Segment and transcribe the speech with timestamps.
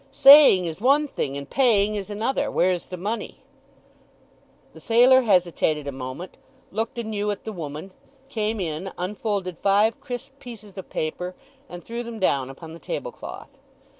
[0.09, 2.49] "Saying is one thing, and paying is another.
[2.49, 3.43] Where's the money?"
[4.73, 6.37] The sailor hesitated a moment,
[6.71, 7.91] looked anew at the woman,
[8.27, 11.35] came in, unfolded five crisp pieces of paper,
[11.69, 13.49] and threw them down upon the tablecloth.